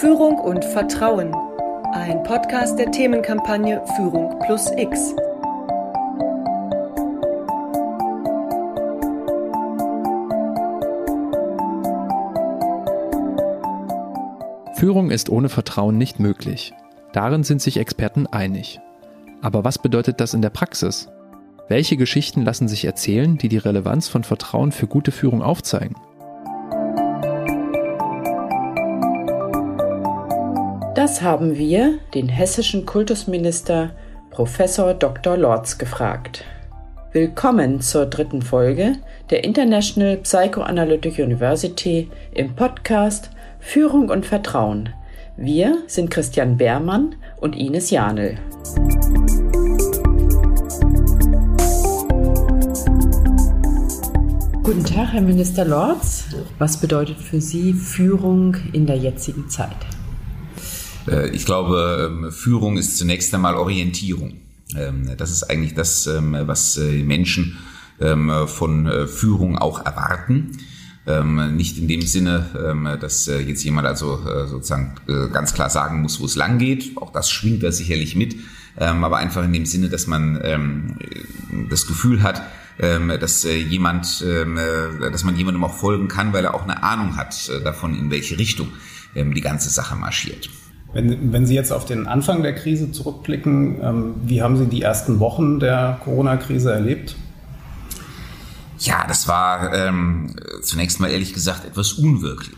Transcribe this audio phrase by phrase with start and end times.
[0.00, 1.34] Führung und Vertrauen.
[1.94, 5.14] Ein Podcast der Themenkampagne Führung plus X.
[14.74, 16.74] Führung ist ohne Vertrauen nicht möglich.
[17.14, 18.78] Darin sind sich Experten einig.
[19.40, 21.08] Aber was bedeutet das in der Praxis?
[21.68, 25.96] Welche Geschichten lassen sich erzählen, die die Relevanz von Vertrauen für gute Führung aufzeigen?
[31.06, 33.92] Das haben wir den hessischen Kultusminister
[34.30, 35.36] Professor Dr.
[35.36, 36.44] Lorz gefragt.
[37.12, 38.96] Willkommen zur dritten Folge
[39.30, 43.30] der International Psychoanalytic University im Podcast
[43.60, 44.88] Führung und Vertrauen.
[45.36, 48.38] Wir sind Christian Beermann und Ines Janel.
[54.64, 56.24] Guten Tag, Herr Minister Lorz.
[56.58, 59.76] Was bedeutet für Sie Führung in der jetzigen Zeit?
[61.08, 64.34] Äh, ich glaube, ähm, Führung ist zunächst einmal Orientierung.
[64.74, 67.58] Ähm, das ist eigentlich das, ähm, was äh, Menschen
[67.98, 70.58] von äh, Führung auch erwarten.
[71.06, 74.96] Nicht in dem Sinne, dass jetzt jemand also sozusagen
[75.32, 76.94] ganz klar sagen muss, wo es lang geht.
[76.98, 78.36] Auch das schwingt da sicherlich mit.
[78.76, 80.98] Aber einfach in dem Sinne, dass man
[81.70, 82.42] das Gefühl hat,
[82.76, 87.96] dass jemand, dass man jemandem auch folgen kann, weil er auch eine Ahnung hat davon,
[87.96, 88.68] in welche Richtung
[89.14, 90.50] die ganze Sache marschiert.
[90.96, 95.20] Wenn, wenn Sie jetzt auf den Anfang der Krise zurückblicken, wie haben Sie die ersten
[95.20, 97.16] Wochen der Corona-Krise erlebt?
[98.78, 102.56] Ja, das war ähm, zunächst mal ehrlich gesagt etwas unwirklich.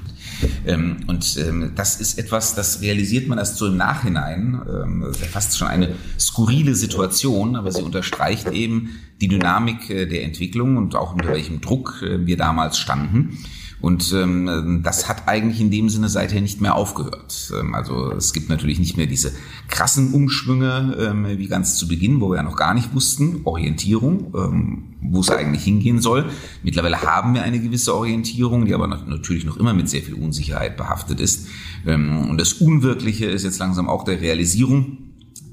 [0.66, 4.60] Ähm, und ähm, das ist etwas, das realisiert man erst so im Nachhinein.
[4.68, 10.76] Ähm, fast schon eine skurrile Situation, aber sie unterstreicht eben die Dynamik äh, der Entwicklung
[10.76, 13.38] und auch unter welchem Druck äh, wir damals standen.
[13.80, 17.52] Und ähm, das hat eigentlich in dem Sinne seither nicht mehr aufgehört.
[17.58, 19.32] Ähm, also es gibt natürlich nicht mehr diese
[19.68, 24.34] krassen Umschwünge ähm, wie ganz zu Beginn, wo wir ja noch gar nicht wussten, Orientierung,
[24.34, 26.26] ähm, wo es eigentlich hingehen soll.
[26.64, 30.76] Mittlerweile haben wir eine gewisse Orientierung, die aber natürlich noch immer mit sehr viel Unsicherheit
[30.76, 31.46] behaftet ist.
[31.86, 34.98] Ähm, und das Unwirkliche ist jetzt langsam auch der Realisierung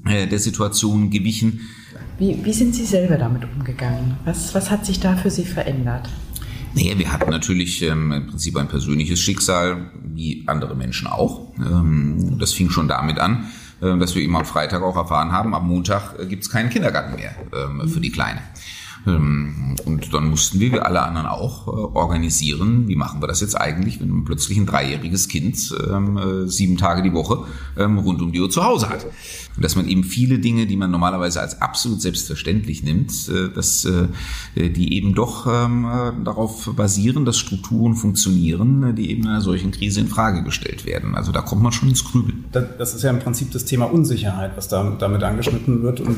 [0.04, 1.60] äh, der Situation gewichen.
[2.18, 4.16] Wie, wie sind Sie selber damit umgegangen?
[4.24, 6.08] Was, was hat sich da für Sie verändert?
[6.76, 11.54] Naja, wir hatten natürlich ähm, im Prinzip ein persönliches Schicksal, wie andere Menschen auch.
[11.58, 13.46] Ähm, das fing schon damit an,
[13.80, 16.68] äh, dass wir eben am Freitag auch erfahren haben, am Montag äh, gibt es keinen
[16.68, 18.42] Kindergarten mehr ähm, für die Kleine.
[19.06, 23.40] Ähm, und dann mussten wir, wie alle anderen auch, äh, organisieren, wie machen wir das
[23.40, 27.44] jetzt eigentlich, wenn plötzlich ein dreijähriges Kind ähm, äh, sieben Tage die Woche
[27.76, 29.04] ähm, rund um die Uhr zu Hause hat.
[29.04, 33.86] Und dass man eben viele Dinge, die man normalerweise als absolut selbstverständlich nimmt, äh, dass
[34.56, 40.08] die eben doch darauf basieren, dass Strukturen funktionieren, die eben in einer solchen Krise in
[40.08, 41.14] Frage gestellt werden.
[41.14, 42.44] Also da kommt man schon ins Grübeln.
[42.52, 46.00] Das ist ja im Prinzip das Thema Unsicherheit, was damit angeschnitten wird.
[46.00, 46.16] Und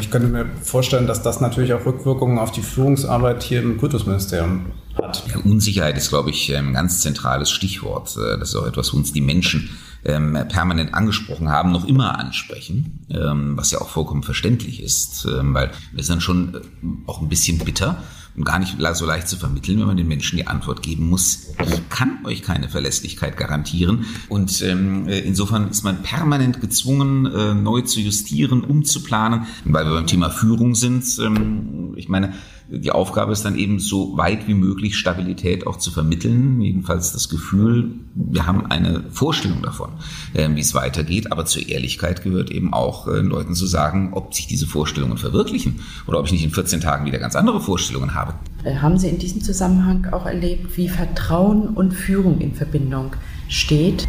[0.00, 3.78] ich könnte mir vorstellen, dass das natürlich auch Rückwirkungen Auswirkungen auf die Führungsarbeit hier im
[3.78, 5.24] Kultusministerium hat.
[5.28, 8.16] Ja, Unsicherheit ist, glaube ich, ein ganz zentrales Stichwort.
[8.16, 9.70] Äh, das ist auch etwas, wo uns die Menschen
[10.04, 15.52] ähm, permanent angesprochen haben, noch immer ansprechen, ähm, was ja auch vollkommen verständlich ist, ähm,
[15.54, 16.60] weil wir sind schon äh,
[17.08, 18.02] auch ein bisschen bitter
[18.36, 21.48] und gar nicht so leicht zu vermitteln, wenn man den Menschen die Antwort geben muss,
[21.62, 24.06] ich kann euch keine Verlässlichkeit garantieren.
[24.28, 29.94] Und ähm, äh, insofern ist man permanent gezwungen, äh, neu zu justieren, umzuplanen, weil wir
[29.94, 31.04] beim Thema Führung sind.
[31.18, 32.34] Ähm, ich meine,
[32.68, 36.60] die Aufgabe ist dann eben so weit wie möglich Stabilität auch zu vermitteln.
[36.60, 39.90] Jedenfalls das Gefühl, wir haben eine Vorstellung davon,
[40.34, 41.32] äh, wie es weitergeht.
[41.32, 45.80] Aber zur Ehrlichkeit gehört eben auch äh, Leuten zu sagen, ob sich diese Vorstellungen verwirklichen
[46.06, 48.34] oder ob ich nicht in 14 Tagen wieder ganz andere Vorstellungen habe.
[48.64, 53.16] Äh, haben Sie in diesem Zusammenhang auch erlebt, wie Vertrauen und Führung in Verbindung
[53.48, 54.08] steht?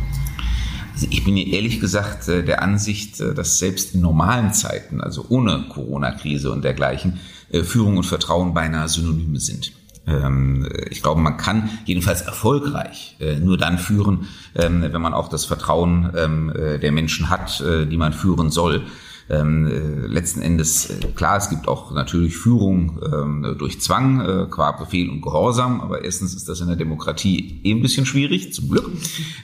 [0.94, 6.52] Also ich bin ehrlich gesagt der Ansicht, dass selbst in normalen Zeiten, also ohne Corona-Krise
[6.52, 9.72] und dergleichen, äh, Führung und Vertrauen beinahe Synonyme sind.
[10.06, 15.30] Ähm, ich glaube, man kann jedenfalls erfolgreich äh, nur dann führen, ähm, wenn man auch
[15.30, 18.84] das Vertrauen ähm, äh, der Menschen hat, die man führen soll
[19.30, 24.46] ähm, äh, letzten Endes, äh, klar, es gibt auch natürlich Führung ähm, durch Zwang, äh,
[24.50, 28.54] qua Befehl und Gehorsam, aber erstens ist das in der Demokratie eh ein bisschen schwierig,
[28.54, 28.90] zum Glück.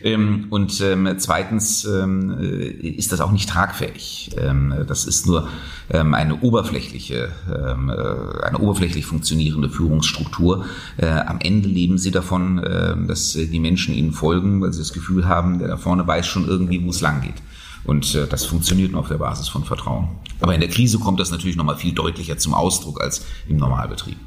[0.04, 4.32] Ähm, und ähm, zweitens ähm, äh, ist das auch nicht tragfähig.
[4.38, 5.48] Ähm, das ist nur
[5.90, 10.66] ähm, eine oberflächliche, ähm, äh, eine oberflächlich funktionierende Führungsstruktur.
[10.98, 14.94] Äh, am Ende leben sie davon, äh, dass die Menschen ihnen folgen, weil sie das
[14.94, 17.36] Gefühl haben, der da vorne weiß schon irgendwie, wo es lang geht.
[17.84, 20.10] Und äh, das funktioniert nur auf der Basis von Vertrauen.
[20.42, 24.18] Aber in der Krise kommt das natürlich nochmal viel deutlicher zum Ausdruck als im Normalbetrieb.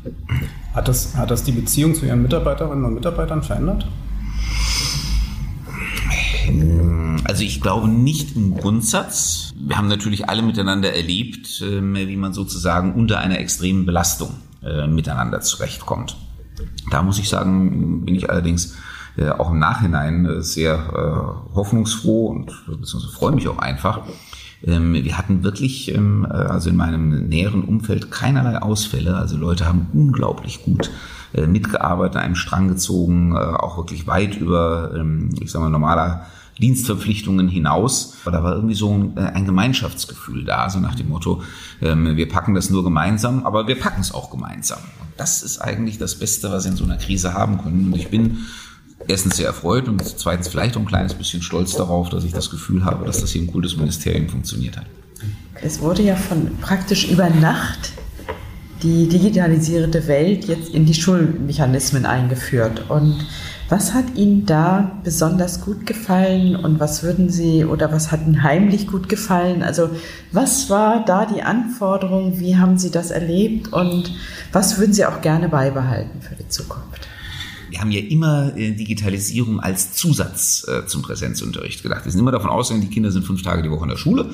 [0.75, 3.87] Hat das, hat das die Beziehung zu Ihren Mitarbeiterinnen und Mitarbeitern verändert?
[7.25, 9.53] Also ich glaube nicht im Grundsatz.
[9.57, 14.87] Wir haben natürlich alle miteinander erlebt, ähm, wie man sozusagen unter einer extremen Belastung äh,
[14.87, 16.17] miteinander zurechtkommt.
[16.91, 18.77] Da muss ich sagen, bin ich allerdings
[19.17, 22.53] äh, auch im Nachhinein äh, sehr hoffnungsfroh und
[23.15, 24.03] freue mich auch einfach.
[24.65, 29.17] Ähm, wir hatten wirklich, ähm, also in meinem näheren Umfeld, keinerlei Ausfälle.
[29.17, 30.91] Also Leute haben unglaublich gut
[31.35, 34.93] mitgearbeitet, einem Strang gezogen, auch wirklich weit über,
[35.41, 36.27] ich sage mal, normaler
[36.59, 38.15] Dienstverpflichtungen hinaus.
[38.25, 41.43] Da war irgendwie so ein, äh, ein Gemeinschaftsgefühl da, so nach dem Motto,
[41.81, 44.79] ähm, wir packen das nur gemeinsam, aber wir packen es auch gemeinsam.
[45.01, 47.93] Und das ist eigentlich das Beste, was wir in so einer Krise haben können.
[47.93, 48.39] Und ich bin
[49.09, 52.51] erstens sehr erfreut und zweitens vielleicht auch ein kleines bisschen stolz darauf, dass ich das
[52.51, 54.87] Gefühl habe, dass das hier im Kultusministerium funktioniert hat.
[55.63, 57.93] Es wurde ja von praktisch über Nacht
[58.83, 62.91] die digitalisierte Welt jetzt in die Schulmechanismen eingeführt.
[62.91, 63.25] Und
[63.69, 68.43] was hat Ihnen da besonders gut gefallen und was würden Sie oder was hat Ihnen
[68.43, 69.63] heimlich gut gefallen?
[69.63, 69.91] Also
[70.33, 72.41] was war da die Anforderung?
[72.41, 74.13] Wie haben Sie das erlebt und
[74.53, 77.09] was würden Sie auch gerne beibehalten für die Zukunft?
[77.73, 82.05] Wir haben ja immer äh, Digitalisierung als Zusatz äh, zum Präsenzunterricht gedacht.
[82.05, 84.31] Wir sind immer davon ausgegangen, die Kinder sind fünf Tage die Woche in der Schule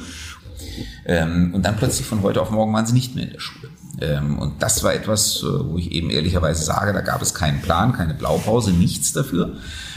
[1.07, 3.69] ähm, und dann plötzlich von heute auf morgen waren sie nicht mehr in der Schule.
[4.01, 7.63] Ähm, und das war etwas, äh, wo ich eben ehrlicherweise sage, da gab es keinen
[7.63, 9.57] Plan, keine Blaupause, nichts dafür.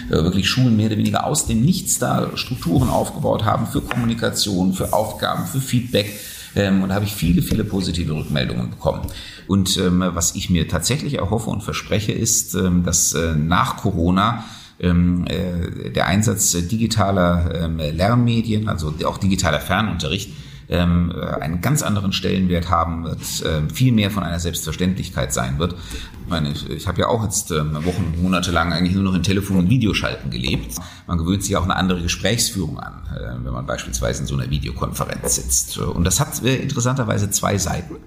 [0.09, 4.73] Äh, wirklich Schulen mehr oder weniger aus dem Nichts da Strukturen aufgebaut haben für Kommunikation,
[4.73, 6.19] für Aufgaben, für Feedback.
[6.56, 9.07] Ähm, und da habe ich viele, viele positive Rückmeldungen bekommen.
[9.48, 14.45] Und ähm, was ich mir tatsächlich erhoffe und verspreche, ist, dass äh, nach Corona
[14.83, 20.31] der Einsatz digitaler Lernmedien, also auch digitaler Fernunterricht,
[20.71, 25.59] ähm, äh, einen ganz anderen Stellenwert haben wird, äh, viel mehr von einer Selbstverständlichkeit sein
[25.59, 25.75] wird.
[26.23, 29.13] Ich meine, ich, ich habe ja auch jetzt ähm, Wochen, Monate lang eigentlich nur noch
[29.13, 30.75] in Telefon- und Videoschalten gelebt.
[31.07, 34.50] Man gewöhnt sich auch eine andere Gesprächsführung an, äh, wenn man beispielsweise in so einer
[34.50, 35.77] Videokonferenz sitzt.
[35.77, 37.97] Und das hat äh, interessanterweise zwei Seiten.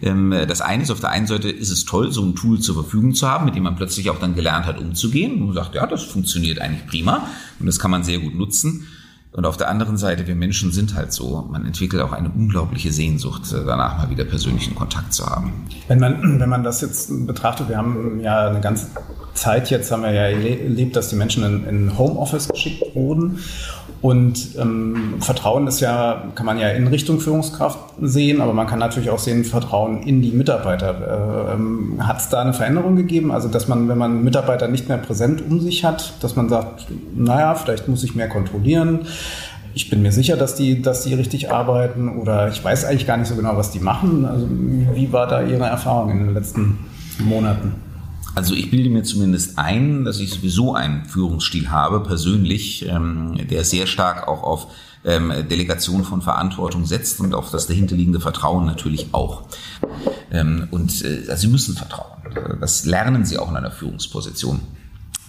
[0.00, 2.76] Ähm, das eine ist, auf der einen Seite ist es toll, so ein Tool zur
[2.76, 5.40] Verfügung zu haben, mit dem man plötzlich auch dann gelernt hat, umzugehen.
[5.40, 8.86] Und man sagt, ja, das funktioniert eigentlich prima und das kann man sehr gut nutzen.
[9.36, 12.90] Und auf der anderen Seite, wir Menschen sind halt so, man entwickelt auch eine unglaubliche
[12.90, 15.52] Sehnsucht, äh, danach mal wieder persönlichen Kontakt zu haben.
[15.88, 18.86] Wenn man, wenn man das jetzt betrachtet, wir haben ja eine ganze
[19.36, 23.38] Zeit jetzt, haben wir ja erlebt, dass die Menschen in, in Homeoffice geschickt wurden.
[24.02, 28.78] Und ähm, Vertrauen ist ja, kann man ja in Richtung Führungskraft sehen, aber man kann
[28.78, 31.54] natürlich auch sehen, Vertrauen in die Mitarbeiter.
[31.54, 33.32] Ähm, hat es da eine Veränderung gegeben?
[33.32, 36.86] Also, dass man, wenn man Mitarbeiter nicht mehr präsent um sich hat, dass man sagt,
[37.14, 39.00] naja, vielleicht muss ich mehr kontrollieren.
[39.74, 43.16] Ich bin mir sicher, dass die, dass die richtig arbeiten oder ich weiß eigentlich gar
[43.16, 44.26] nicht so genau, was die machen.
[44.26, 46.78] Also, wie war da Ihre Erfahrung in den letzten
[47.18, 47.85] Monaten?
[48.36, 53.64] Also ich bilde mir zumindest ein, dass ich sowieso einen Führungsstil habe, persönlich, ähm, der
[53.64, 54.66] sehr stark auch auf
[55.06, 59.44] ähm, Delegation von Verantwortung setzt und auf das dahinterliegende Vertrauen natürlich auch.
[60.30, 62.12] Ähm, und äh, also Sie müssen vertrauen.
[62.60, 64.60] Das lernen Sie auch in einer Führungsposition.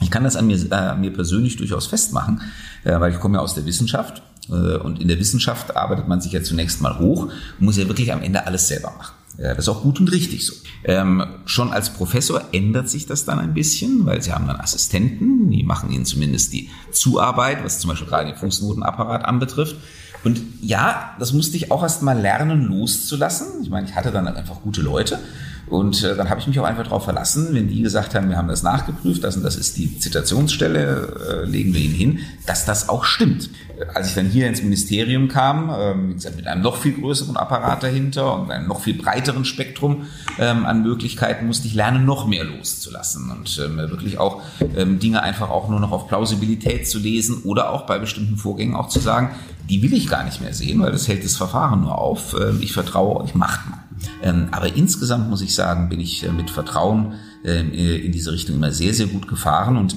[0.01, 2.41] Ich kann das an mir, äh, an mir persönlich durchaus festmachen,
[2.83, 6.19] äh, weil ich komme ja aus der Wissenschaft äh, und in der Wissenschaft arbeitet man
[6.19, 9.16] sich ja zunächst mal hoch und muss ja wirklich am Ende alles selber machen.
[9.37, 10.53] Ja, das ist auch gut und richtig so.
[10.83, 15.51] Ähm, schon als Professor ändert sich das dann ein bisschen, weil Sie haben dann Assistenten,
[15.51, 19.75] die machen Ihnen zumindest die Zuarbeit, was zum Beispiel gerade den Fußnotenapparat anbetrifft.
[20.23, 23.47] Und ja, das musste ich auch erst mal lernen loszulassen.
[23.61, 25.19] Ich meine, ich hatte dann einfach gute Leute
[25.69, 28.37] und äh, dann habe ich mich auch einfach darauf verlassen, wenn die gesagt haben, wir
[28.37, 32.65] haben das nachgeprüft, das und das ist die Zitationsstelle, äh, legen wir ihn hin, dass
[32.65, 33.49] das auch stimmt.
[33.93, 37.35] Als ich dann hier ins Ministerium kam, ähm, wie gesagt, mit einem noch viel größeren
[37.35, 40.07] Apparat dahinter und einem noch viel breiteren Spektrum
[40.39, 44.41] ähm, an Möglichkeiten, musste ich lernen, noch mehr loszulassen und ähm, wirklich auch
[44.75, 48.75] ähm, Dinge einfach auch nur noch auf Plausibilität zu lesen oder auch bei bestimmten Vorgängen
[48.75, 49.35] auch zu sagen,
[49.69, 52.35] die will ich gar nicht mehr sehen, weil das hält das Verfahren nur auf.
[52.39, 53.86] Ähm, ich vertraue euch, macht mal.
[54.21, 57.13] Ähm, aber insgesamt muss ich sagen, bin ich äh, mit Vertrauen
[57.43, 59.95] ähm, äh, in diese Richtung immer sehr, sehr gut gefahren und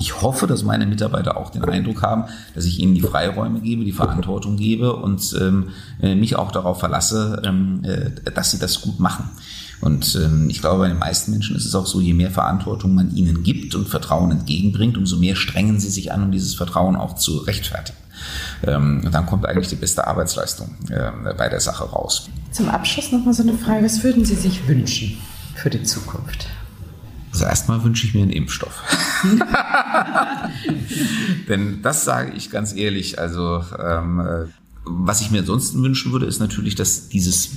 [0.00, 3.84] ich hoffe, dass meine Mitarbeiter auch den Eindruck haben, dass ich ihnen die Freiräume gebe,
[3.84, 5.70] die Verantwortung gebe und ähm,
[6.00, 7.42] äh, mich auch darauf verlasse,
[8.32, 9.28] dass sie das gut machen.
[9.80, 10.18] Und
[10.48, 13.44] ich glaube, bei den meisten Menschen ist es auch so, je mehr Verantwortung man ihnen
[13.44, 17.38] gibt und Vertrauen entgegenbringt, umso mehr strengen sie sich an, um dieses Vertrauen auch zu
[17.38, 17.98] rechtfertigen.
[18.62, 20.74] und dann kommt eigentlich die beste Arbeitsleistung
[21.36, 22.28] bei der Sache raus.
[22.58, 23.84] Zum Abschluss nochmal so eine Frage.
[23.84, 25.16] Was würden Sie sich wünschen
[25.54, 26.48] für die Zukunft?
[27.30, 28.82] Also erstmal wünsche ich mir einen Impfstoff.
[31.48, 33.20] Denn das sage ich ganz ehrlich.
[33.20, 34.46] Also ähm, äh,
[34.84, 37.50] was ich mir ansonsten wünschen würde, ist natürlich, dass dieses,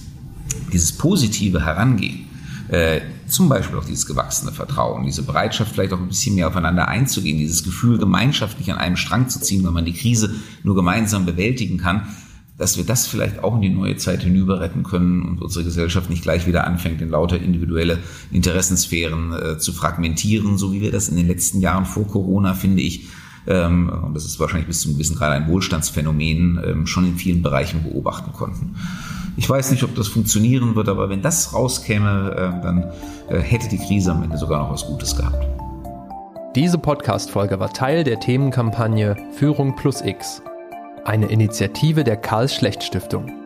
[0.72, 2.28] dieses positive Herangehen
[2.68, 6.88] Äh, zum Beispiel auch dieses gewachsene Vertrauen, diese Bereitschaft, vielleicht auch ein bisschen mehr aufeinander
[6.88, 11.26] einzugehen, dieses Gefühl, gemeinschaftlich an einem Strang zu ziehen, wenn man die Krise nur gemeinsam
[11.26, 12.08] bewältigen kann,
[12.62, 16.12] dass wir das vielleicht auch in die neue Zeit hinüber retten können und unsere Gesellschaft
[16.12, 17.98] nicht gleich wieder anfängt, in lauter individuelle
[18.32, 22.84] Interessensphären äh, zu fragmentieren, so wie wir das in den letzten Jahren vor Corona, finde
[22.84, 23.08] ich,
[23.48, 27.42] ähm, und das ist wahrscheinlich bis zum gewissen Grad ein Wohlstandsphänomen, ähm, schon in vielen
[27.42, 28.76] Bereichen beobachten konnten.
[29.38, 32.92] Ich weiß nicht, ob das funktionieren wird, aber wenn das rauskäme, äh, dann
[33.28, 35.48] äh, hätte die Krise am Ende sogar noch was Gutes gehabt.
[36.56, 40.44] Diese Podcast-Folge war Teil der Themenkampagne Führung plus X,
[41.06, 43.41] eine Initiative der Karl-Schlecht-Stiftung.